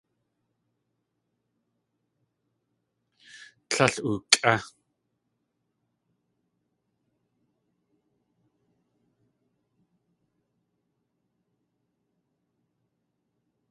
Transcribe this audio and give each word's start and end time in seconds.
Tlél 3.69 3.95
ukʼé. 4.11 4.53